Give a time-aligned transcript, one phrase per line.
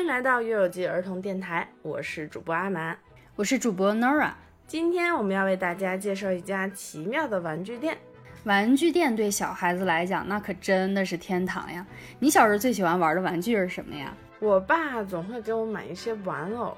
[0.00, 2.96] 欢迎来到月有记儿童电台，我是主播阿蛮，
[3.36, 4.30] 我是主播 Nora。
[4.66, 7.98] 今天我们要为大家介绍一家奇妙的玩具店。
[8.44, 11.86] 玩具店对小孩子来讲，那可真的是天堂呀！
[12.18, 14.16] 你小时候最喜欢玩的玩具是什么呀？
[14.38, 16.74] 我爸总会给我买一些玩偶，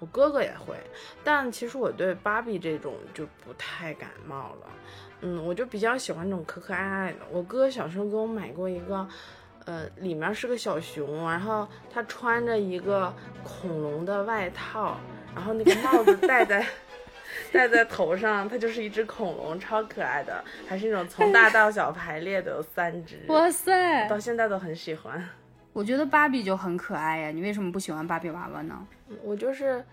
[0.00, 0.74] 我哥哥也会，
[1.22, 4.66] 但其实我对芭比这种就不太感冒了。
[5.20, 7.18] 嗯，我就比较喜欢那种可可爱爱的。
[7.30, 9.08] 我哥小时候给我买过一个。
[9.66, 14.96] 呃，里面是个小熊，然后它穿着一个恐龙的外套，
[15.34, 16.64] 然后那个帽子戴在
[17.52, 23.20] 戴在头上，它就是一只恐龙，超可爱的，还是那种从大到小排列的，有三只。
[23.26, 25.28] 哇塞，到现在都很喜欢。
[25.72, 28.86] 我觉得芭比就很可爱呀，你为什么不喜欢芭比娃娃呢？
[29.22, 29.84] 我就是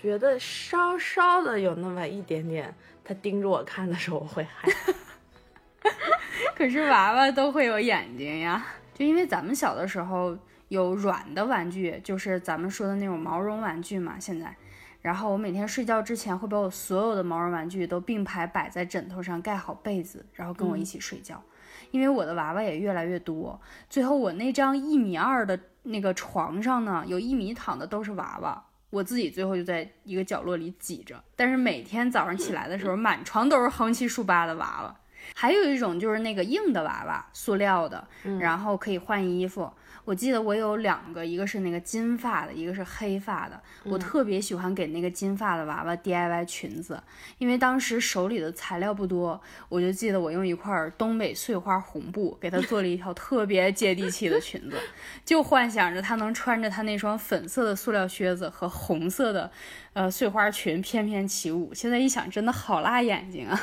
[0.00, 2.72] 觉得稍稍的有那么一点点，
[3.02, 5.90] 它盯着我看的时候我会害怕。
[6.54, 8.62] 可是娃娃都会有眼睛呀。
[9.02, 14.14] 就因为咱们小的时候有软的玩具，就是咱们说的那种毛绒玩具嘛。
[14.16, 14.56] 现在，
[15.00, 21.42] 然后我每天睡觉之前会把我所有的毛绒玩具都并排摆在枕头上，盖好被子，然后跟我一起睡觉。
[21.90, 31.20] 因为我的娃娃也越来越多，最后我那张一米二的那个床上呢，有一米躺的都是娃娃，我自己最后就在一个角落里挤着。
[31.34, 34.96] 但是每天早上起来的时候，满床都是横七竖八的娃娃。
[35.34, 38.06] 还有一种就是那个硬的娃娃，塑料的，
[38.40, 39.70] 然后可以换衣服。
[40.04, 43.62] 我记得我有两个，一个是那个金发的，一个是黑发的。
[43.84, 47.00] 我特别喜欢给那个金发的娃娃 DIY 裙子，
[47.38, 54.76] 因为当时手里的材料不多，我就记得我用一块东北碎花红布给她做了一条特别接地气的裙子，
[55.24, 59.48] 就幻想着她能穿着她那双粉色的塑料靴子和红色的
[59.92, 61.72] 呃碎花裙翩翩起舞。
[61.72, 63.60] 现在一想，真的好辣眼睛啊！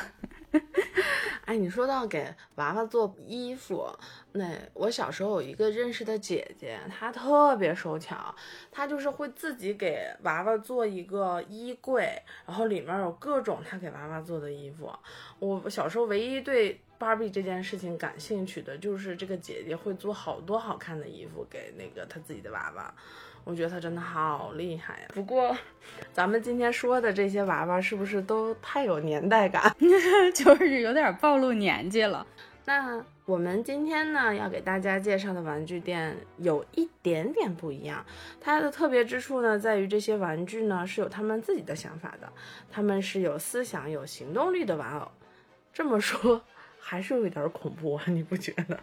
[1.46, 3.88] 哎，你说到给娃娃做衣服，
[4.32, 8.34] 那我小时候有一个认识的姐姐，她特别手巧，
[8.70, 14.92] 她就是会自己给娃娃做一个衣柜，然后里面有各种她给娃娃做的衣服。
[15.38, 22.94] 我小时候唯一对芭比这件事情感兴趣的就是这个姐姐会做好多好看的衣服给那个她自己的娃娃。
[23.44, 25.08] 我觉得他真的好厉害呀！
[25.14, 25.56] 不过，
[26.12, 29.74] 咱们今天说的这些娃娃是不是都太有年代感？
[30.34, 32.26] 就是有点暴露年纪了。
[32.66, 38.04] 那我们今天呢要给大家介绍的玩具店有一点点不一样，
[38.40, 42.30] 它的特别之处呢在于这些玩具呢是有他们自己的想法的，
[42.70, 45.08] 他们是有思想、有行动力的玩偶。
[45.72, 46.40] 这么说
[46.78, 48.78] 还是有一点恐怖啊，你不觉得？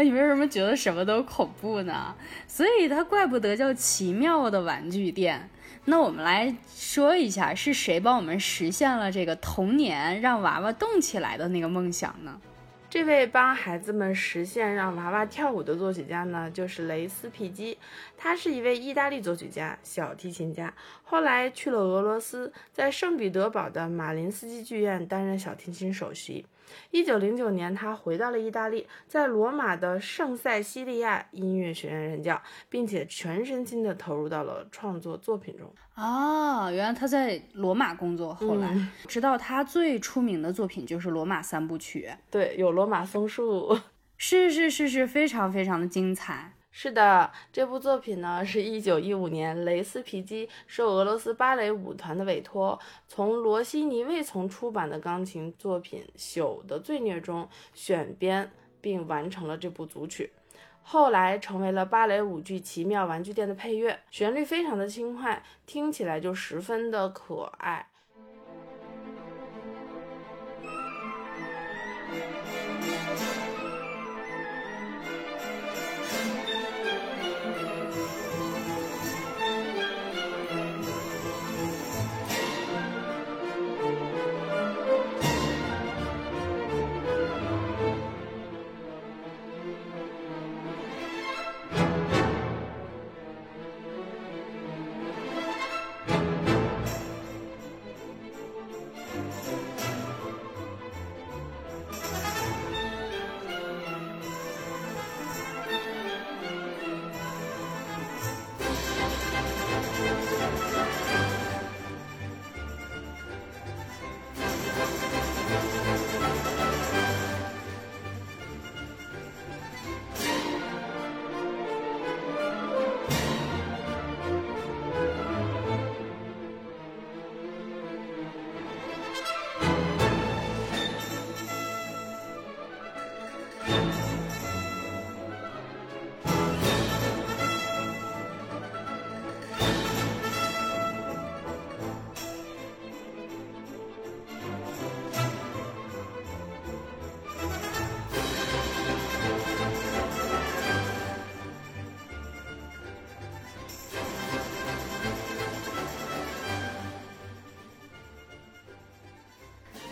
[0.00, 2.16] 那你为什么觉得什么都恐怖呢？
[2.46, 5.50] 所以它怪不得叫奇妙的玩具店。
[5.84, 12.40] 那我们来说一下，是谁帮我们实现了这个童年让娃娃动起来的那个梦想呢？
[12.88, 17.76] 这位帮孩子们实现让娃娃跳舞的作曲家呢，就是雷斯皮基。
[18.16, 20.72] 他是一位意大利作曲家、小提琴家，
[21.02, 26.46] 后来去了俄罗斯，在圣彼得堡的马林斯基剧院担任小提琴首席。
[26.90, 35.72] 一九零九年，他回到了意大利，在罗马的圣塞西利亚音乐学院任教，并且全身心地投入到了创作作品中。
[35.94, 38.34] 哦，原来他在罗马工作。
[38.34, 38.74] 后来
[39.06, 42.08] 直到他最出名的作品就是《罗马三部曲》。
[42.30, 43.78] 对，有罗马松树。
[44.16, 46.54] 是是是是，非常非常的精彩。
[46.72, 52.78] 是的，这部作品呢，是一九一五年雷斯皮基受俄罗斯芭蕾舞团的委托，
[53.08, 60.32] 从罗西尼未曾出版的钢琴作品《朽的罪孽》中选编并完成了这部组曲，
[60.80, 67.89] 后来成为了芭蕾舞剧《奇妙玩具店》的配乐，旋律非常的轻快，听起来就十分的可爱。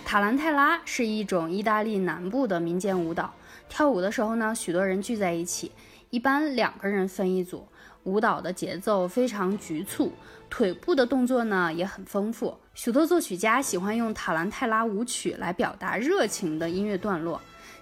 [0.08, 3.30] 塔兰泰拉是一种意大利南部的民间舞蹈。
[3.68, 5.70] 跳舞的时候呢，许多人聚在一起，
[6.08, 7.68] 一般两个人分一组。
[8.04, 10.10] 舞蹈的节奏非常局促，
[10.48, 12.56] 腿部的动作呢也很丰富。
[12.72, 17.38] 许多作曲家喜欢用塔兰泰拉舞曲来表达热情的音乐段落。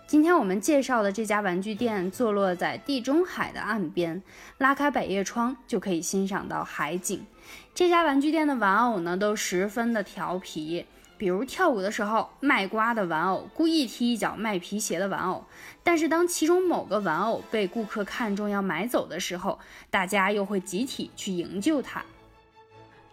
[0.09, 4.21] 今天我们介绍的这家玩具店坐落在地中海的岸边，
[4.59, 7.25] 拉开百叶窗就可以欣赏到海景。
[7.73, 10.85] 这家玩具店的玩偶呢都十分的调皮。
[11.19, 15.45] 比如跳舞的时候，卖瓜的玩偶故意踢一脚卖皮鞋的玩偶，
[15.83, 19.59] 但是当其中某个玩偶被顾客看中要买走的时候，
[19.91, 22.05] 大家又会集体去营救它。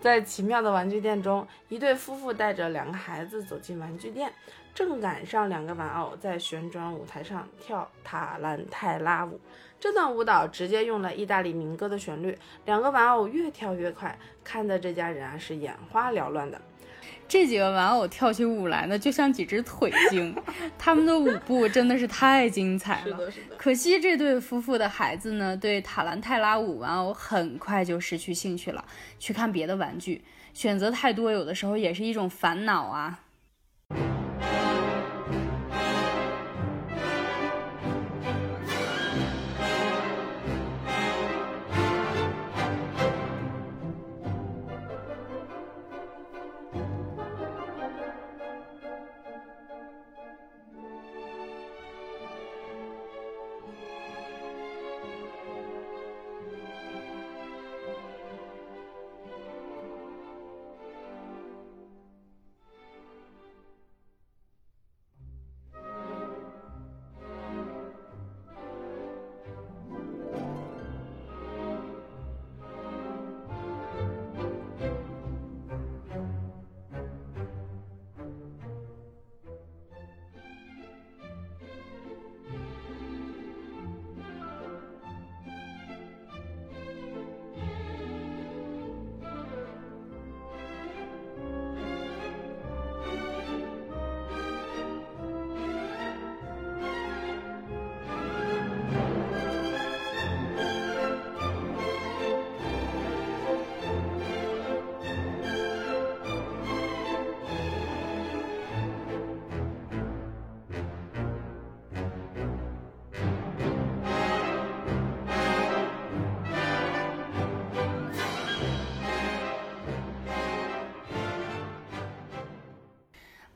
[0.01, 4.33] 在奇妙的玩具店中，一对夫妇带着两个孩子走进玩具店，
[4.75, 9.39] 正赶上两个玩偶在旋转舞台上跳塔兰泰拉舞。
[9.79, 16.61] 这段舞蹈直接用了意大利民歌的旋律，两个玩偶越跳越快，看的这家人啊是眼花缭乱的。
[17.27, 20.35] 这几个玩偶跳起舞来呢，就像几只腿精，
[20.77, 23.17] 他们的舞步真的是太精彩了。
[23.17, 23.55] 是的，是的。
[23.57, 28.85] 可惜这对夫妇的孩子呢，对塔兰泰拉舞玩偶很快就失去兴趣了，
[29.17, 30.23] 去看别的玩具。
[30.53, 33.22] 选择太多，有的时候也是一种烦恼啊。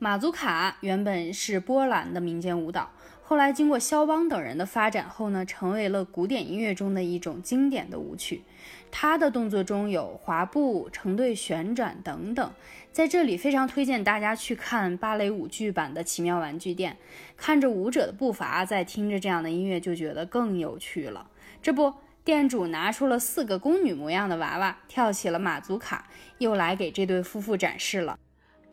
[0.08, 2.90] 马祖卡原本是波兰的民间舞蹈，
[3.22, 8.42] 后来经过肖邦等人的发展后呢，成为了古典音乐中的一种经典的舞曲。
[8.90, 12.54] 它的动作中有滑步、成对旋转等等。
[12.94, 16.94] 在这里非常推荐大家去看芭蕾舞剧版的《奇妙玩具店》，
[17.36, 21.28] 看着舞者的步伐，再听着这样的音乐，就觉得更有趣了。
[21.62, 28.18] 这不，店主拿出了四个宫女模样的娃娃，跳起了马祖卡，又来给这对夫妇展示了。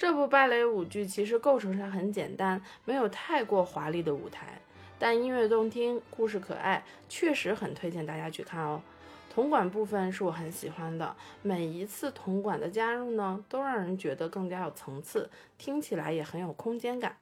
[0.04, 4.60] 这部芭蕾舞剧其实构成上很简单，没有太过华丽的舞台，
[4.98, 8.82] 但音乐动听，故事可爱，确实很推荐大家去看哦。
[9.34, 17.16] 铜管部分是我很喜欢的，每一次铜管的加入呢，都让人觉得更加有层次，听起来也很有空间感。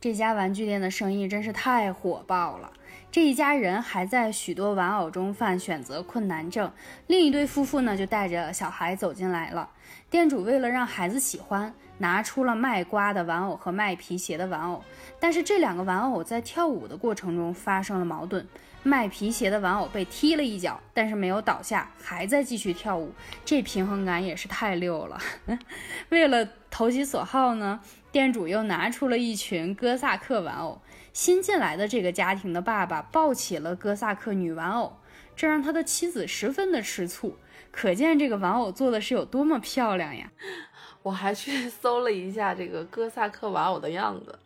[0.00, 2.72] 这家玩具店的生意真是太火爆了，
[3.10, 6.70] 这一家人还在许多玩偶中犯选择困难症。
[7.08, 9.68] 另一对夫妇呢，就带着小孩走进来了。
[10.08, 14.84] 店主为了让孩子喜欢，拿出了卖瓜的玩偶和卖皮鞋的玩偶。
[15.18, 18.46] 但是这两个玩偶在跳舞的过程中发生了矛盾。
[18.84, 23.12] 卖皮鞋的玩偶被踢了一脚，但是没有倒下，还在继续跳舞。
[23.44, 25.18] 这平衡感也是太溜了。
[26.10, 27.80] 为了投其所好呢，
[28.12, 30.80] 店主又拿出了一群哥萨克玩偶。
[31.12, 34.98] 新进来的这个家庭的爸爸抱起了哥萨克女玩偶，
[35.34, 37.36] 这让他的妻子十分的吃醋。
[37.72, 40.30] 可见这个玩偶做的是有多么漂亮呀！
[41.02, 44.38] 我还去搜了一下这个哥萨克玩偶的样子，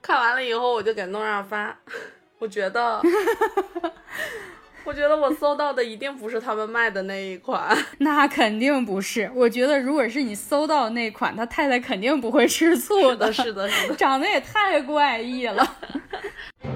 [0.00, 1.78] 看完了以后我就给诺亚发。
[2.38, 3.00] 我觉得，
[4.84, 7.76] 我觉得我搜到的一定不是他们卖的那一款。
[7.98, 9.30] 那肯定不是。
[9.34, 13.32] 我觉得如果是你搜到那款，他太太肯定不会吃醋的。
[13.32, 15.76] 是的，是的， 长得也太怪异了。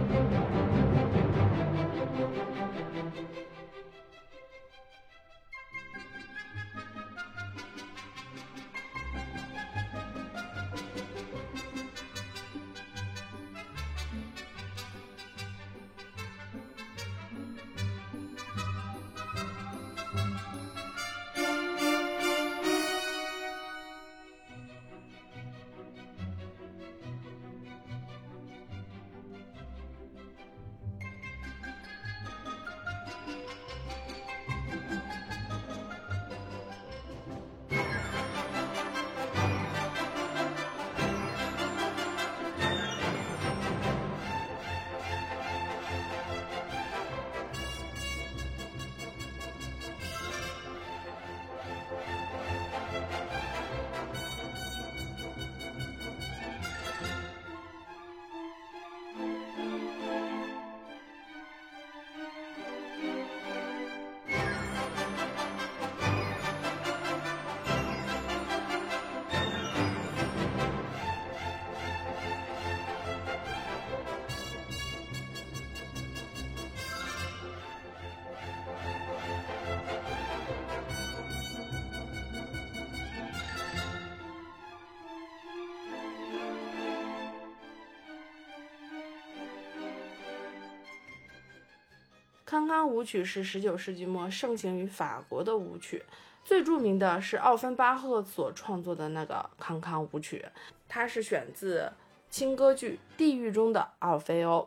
[92.56, 96.02] 康康舞曲是十九世纪末盛行于法国的舞曲，
[96.42, 100.42] 最著名的是奥芬巴赫所创作的那个康康舞曲，
[100.88, 101.92] 它是选自
[102.30, 104.66] 轻歌剧《地狱中的奥菲欧》。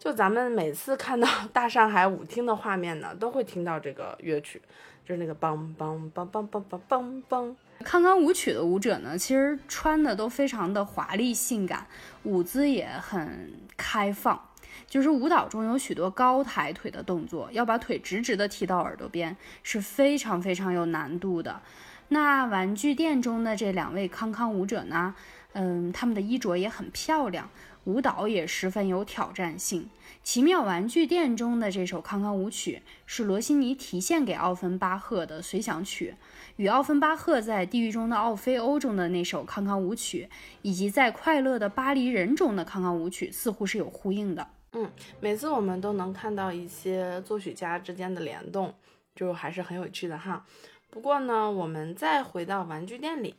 [0.00, 4.60] 就咱们每次看到大上海舞厅的画面呢，都会听到这个乐曲，
[5.06, 7.54] 就是那个梆梆梆梆梆梆梆梆。
[7.84, 11.86] 康康舞曲的舞者呢，其实穿的都非常的华丽性感，
[12.24, 14.44] 舞姿也很开放。
[14.86, 21.60] 就是舞蹈中有许多高抬腿的动作，要把腿直直的提到耳朵边，是非常非常有难度的。
[22.08, 25.14] 那玩具店中的这两位康康舞者呢，
[25.52, 27.50] 嗯，他们的衣着也很漂亮，
[27.84, 29.90] 舞蹈也十分有挑战性。
[30.22, 36.14] 奇妙玩具店中的这首康康舞曲是罗西尼提献给奥芬巴赫的随想曲，
[36.56, 40.28] 与奥芬巴赫在《地狱中的奥菲欧》中的那首康康舞曲，
[40.62, 44.48] 以及在《快乐的巴黎人》中的康康舞曲似乎是有呼应的。
[44.72, 48.74] 嗯，每次我们都能看到一些作曲家之间的联动，
[49.14, 50.44] 就还是很有趣的哈。
[50.90, 53.34] 不过呢，我们再回到玩具店里，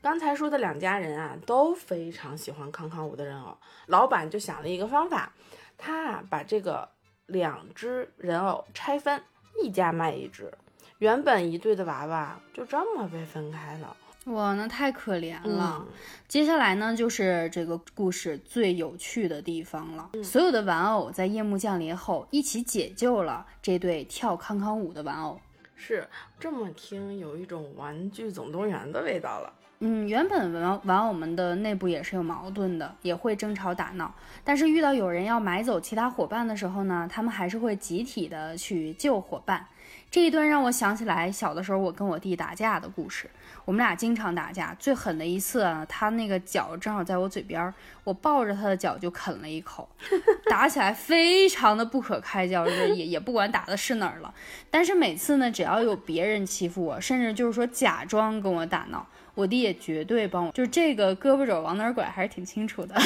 [0.00, 5.32] 刚才说的两家人啊都非常喜欢康康舞的人偶，老板就想了一个方法，
[5.76, 6.88] 他啊把这个
[7.26, 9.22] 两只人偶拆分，
[9.62, 10.52] 一家卖一只，
[10.98, 13.94] 原本一对的娃娃就这么被分开了。
[14.26, 15.86] 哇，那太可怜了。
[16.26, 20.10] 接下来呢，就是这个故事最有趣的地方了。
[20.22, 25.40] 所有的玩偶在夜幕降临后，一起解救了这对跳康康舞的玩偶。
[25.76, 26.08] 是
[26.40, 29.52] 这么听，有一种《玩具总动员》的味道了。
[29.80, 34.14] 嗯，原本玩玩偶们的内部也是有矛盾的，也会争吵打闹。
[34.42, 39.66] 但是遇到有人要买走其他伙伴的时候呢，他们还是会集体的去救伙伴。
[40.10, 43.28] 这一段让我想起来小的时候我跟我弟打架的故事。
[43.66, 49.86] 我们俩经常打架，最狠的一次啊，他那个脚正好在我嘴边，我抱着他的脚就啃了一口，
[50.48, 54.32] 打起来非常的不可开交，也也不管打的是哪儿了。
[54.70, 59.04] 但是每次呢，只要有别人欺负我，甚至就是说假装跟我打闹，
[59.36, 62.96] 我弟也绝对帮我，就是这个胳膊肘往哪儿拐还是挺清楚的。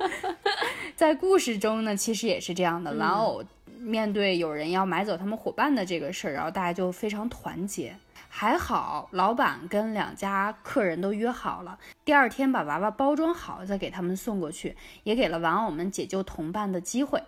[0.94, 3.42] 在故事中呢，其实也是这样的，玩偶
[3.78, 7.96] 面对有人要买走他们伙伴的这个事儿，然后大家就非常团结。
[8.28, 17.20] 还好，老板跟两家客人都约好了，第二天把娃娃包装好再给他们送过去，也给了玩偶们解救同伴的机会。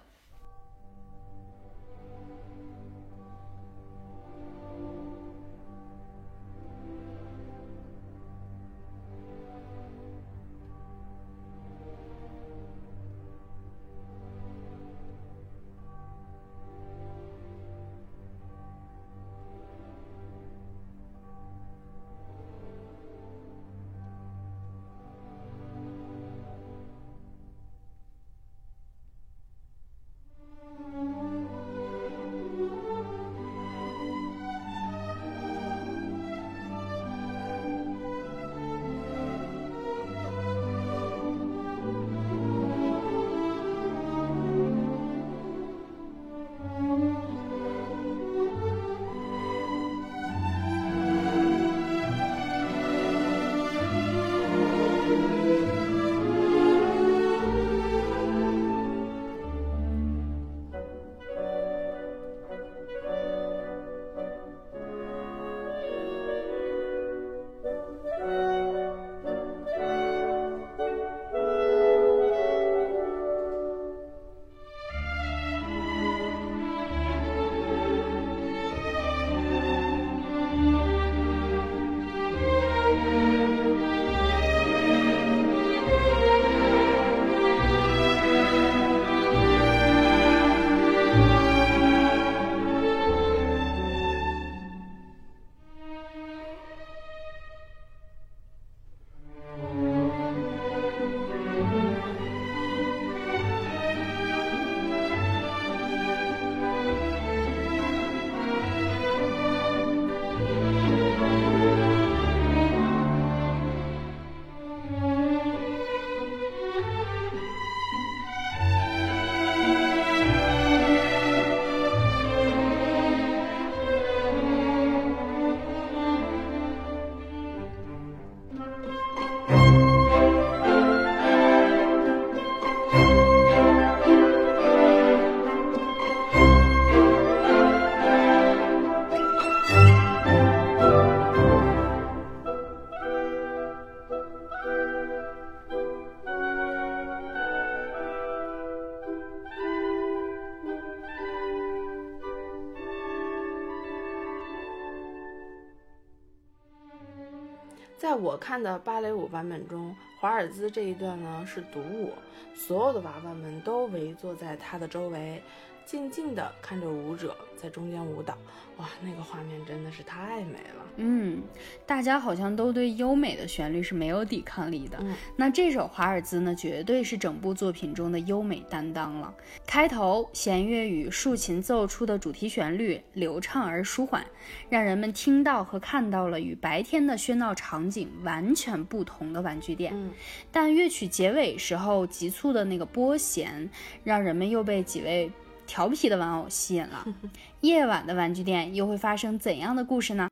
[158.42, 162.10] 看的芭蕾舞版本中，华尔兹这一段呢是独舞，
[162.56, 165.40] 所有的娃娃们都围坐在他的周围。
[165.84, 168.36] 静静地看着舞者在中间舞蹈，
[168.78, 170.86] 哇，那个画面真的是太美了。
[170.96, 171.42] 嗯，
[171.86, 174.98] 大家好像都对优美的旋律是没有抵抗力的。
[175.00, 179.32] 嗯，那这首华尔兹呢，绝对是整部作品中的优美担当了。
[179.66, 184.24] 开头弦乐与竖琴奏出的主题旋律流畅而舒缓，
[184.68, 189.92] 让人们听到和看到了与白天的喧闹场景完全不同的玩具店。
[189.94, 190.10] 嗯，
[190.50, 193.68] 但乐曲结尾时候急促的那个拨弦，
[194.02, 195.30] 让人们又被几位。
[195.66, 197.04] 调皮的玩偶吸引了，
[197.62, 200.28] 夜晚的玩具店又会发生怎样的故事呢？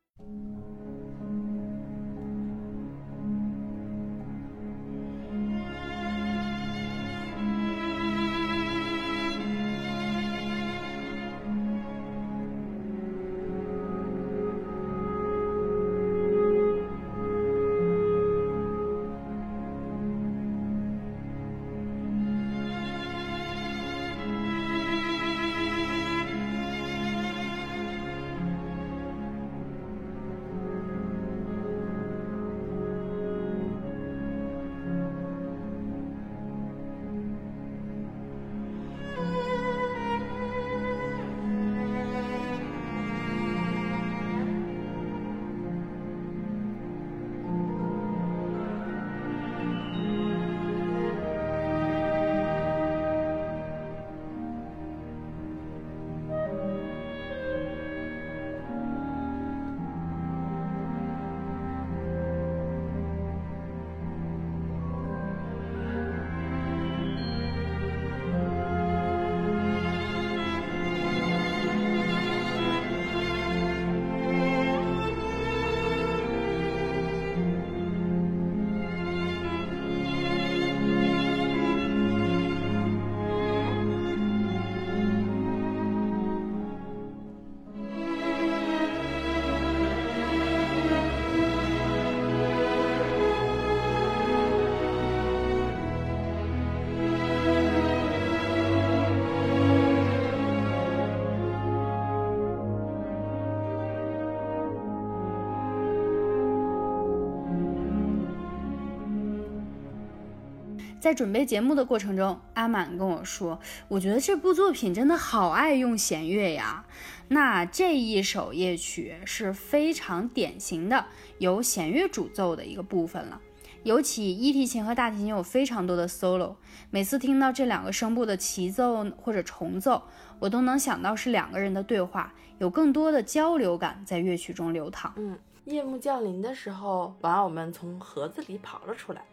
[111.01, 113.59] 在准备节目的过程中，阿满跟我说
[113.89, 116.85] ：“我觉得这部作品真的好爱用弦乐呀。”
[117.29, 121.07] 那这一首夜曲是非常典型的
[121.39, 123.41] 由弦乐主奏的一个部分了。
[123.81, 126.53] 尤其一提琴和大提琴有非常多的 solo，
[126.91, 130.03] 每次听到这两个声部的齐奏或者重奏，
[130.37, 135.11] 我都能想到是两个人的对话，有更多的交流感在乐曲中流淌。
[135.17, 135.35] 嗯，
[135.65, 139.23] 夜幕降临的时候，玩偶们从盒子里跑了出来。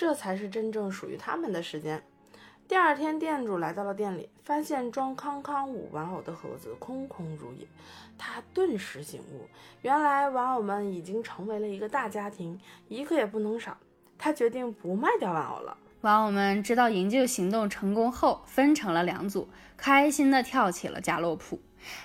[0.00, 2.02] 这才是真正属于他们的时间。
[2.66, 7.66] 第二天，店主来到了店里，发现装康康舞玩偶的盒子空空如也，
[8.16, 9.46] 他顿时醒悟，
[9.82, 12.58] 原来玩偶们已经成为了一个大家庭，
[12.88, 13.76] 一个也不能少。
[14.16, 15.76] 他决定不卖掉玩偶了。
[16.00, 21.60] 玩偶们知道营救行动成功后，分成了两组，开心地跳起了加洛普。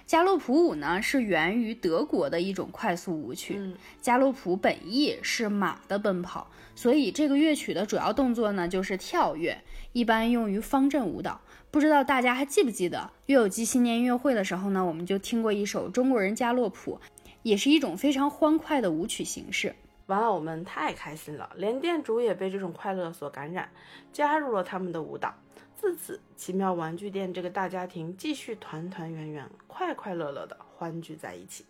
[0.06, 3.76] 加洛普舞呢，是源于德国的一种快速舞曲。
[4.02, 6.50] 加洛普本意是马的奔跑。
[6.78, 9.62] 所以这个乐曲的主要动作呢，就是跳跃，
[9.94, 11.40] 一般用于方阵舞蹈。
[11.72, 17.00] 不知道大家还记不记得乐友记新年音乐会的时候呢，我们就听过一首中国人加洛普，
[17.44, 19.76] 也是一种非常欢快的舞曲形式。
[20.08, 23.70] 玩偶们太开心了，连店主也被这种快乐所感染，
[24.12, 25.34] 加入了他们的舞蹈。
[25.86, 31.64] 自此，奇妙玩具店这个大家庭继续团团圆圆、快快乐乐的欢聚在一起。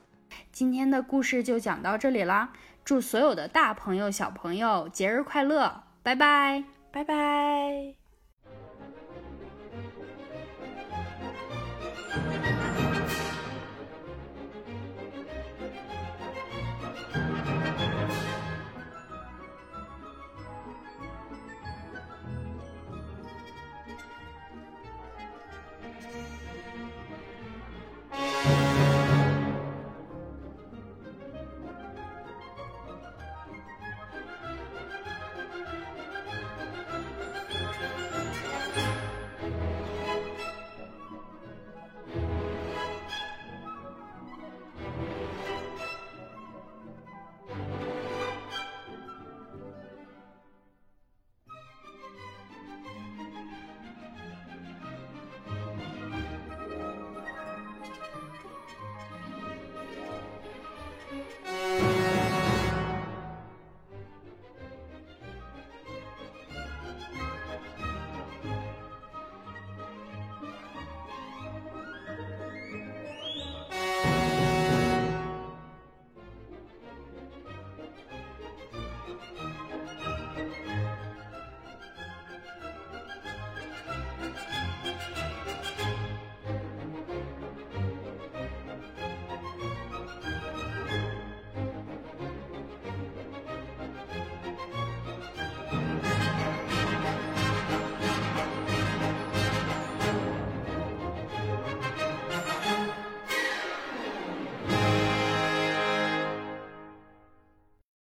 [0.53, 2.53] 今天的故事就讲到这里啦。
[2.85, 5.83] 祝所有的大朋友、小朋友节日快乐！
[6.01, 8.04] 拜拜，拜拜。